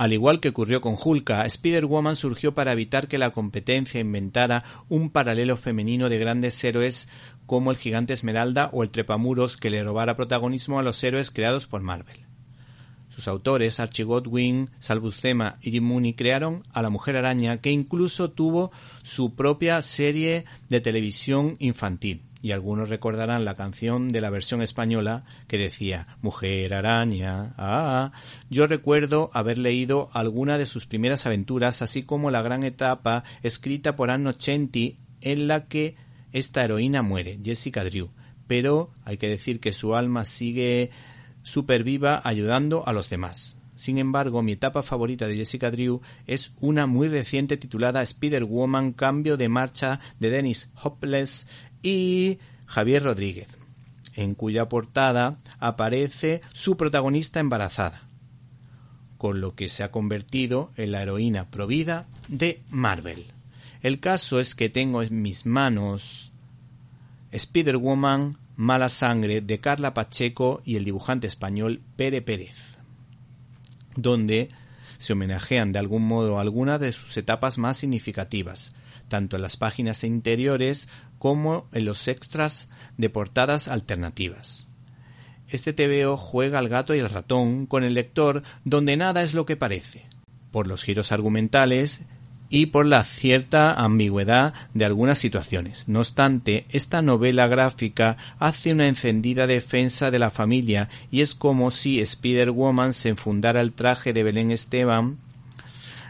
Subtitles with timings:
[0.00, 5.10] Al igual que ocurrió con Hulka, Spider-Woman surgió para evitar que la competencia inventara un
[5.10, 7.06] paralelo femenino de grandes héroes
[7.44, 11.66] como el gigante Esmeralda o el trepamuros que le robara protagonismo a los héroes creados
[11.66, 12.24] por Marvel.
[13.10, 17.70] Sus autores, Archie Godwin, Sal Buscema y Jim Mooney, crearon a la Mujer Araña, que
[17.70, 18.72] incluso tuvo
[19.02, 25.24] su propia serie de televisión infantil y algunos recordarán la canción de la versión española
[25.46, 27.54] que decía Mujer araña.
[27.58, 28.12] Ah,
[28.48, 33.96] yo recuerdo haber leído alguna de sus primeras aventuras, así como la gran etapa escrita
[33.96, 35.96] por Anno Chenti en la que
[36.32, 38.10] esta heroína muere, Jessica Drew,
[38.46, 40.90] pero hay que decir que su alma sigue
[41.42, 43.56] super viva ayudando a los demás.
[43.80, 49.38] Sin embargo, mi etapa favorita de Jessica Drew es una muy reciente titulada Spider-Woman Cambio
[49.38, 51.46] de Marcha de Dennis Hopeless
[51.82, 53.48] y Javier Rodríguez,
[54.14, 58.02] en cuya portada aparece su protagonista embarazada,
[59.18, 63.26] con lo que se ha convertido en la heroína provida de Marvel.
[63.82, 66.32] El caso es que tengo en mis manos
[67.32, 72.76] Spider-Woman Mala Sangre de Carla Pacheco y el dibujante español Pere Pérez,
[73.96, 74.50] donde
[74.98, 78.72] se homenajean de algún modo algunas de sus etapas más significativas,
[79.10, 84.66] tanto en las páginas interiores como en los extras de portadas alternativas.
[85.48, 89.44] Este TVO juega al gato y al ratón con el lector donde nada es lo
[89.44, 90.06] que parece,
[90.50, 92.02] por los giros argumentales
[92.50, 95.88] y por la cierta ambigüedad de algunas situaciones.
[95.88, 101.70] No obstante, esta novela gráfica hace una encendida defensa de la familia y es como
[101.70, 105.18] si Spider-Woman se enfundara el traje de Belén Esteban,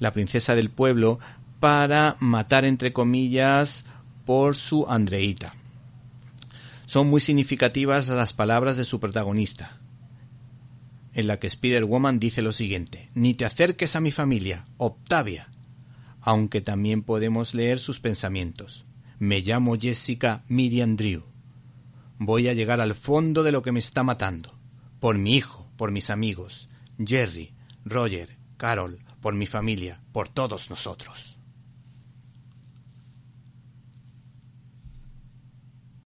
[0.00, 1.20] la princesa del pueblo,
[1.64, 3.86] para matar entre comillas
[4.26, 5.54] por su Andreita.
[6.84, 9.80] Son muy significativas las palabras de su protagonista,
[11.14, 15.48] en la que Spider-Woman dice lo siguiente, ni te acerques a mi familia, Octavia,
[16.20, 18.84] aunque también podemos leer sus pensamientos.
[19.18, 21.24] Me llamo Jessica Miriam Drew.
[22.18, 24.52] Voy a llegar al fondo de lo que me está matando.
[25.00, 26.68] Por mi hijo, por mis amigos,
[27.02, 27.54] Jerry,
[27.86, 31.38] Roger, Carol, por mi familia, por todos nosotros.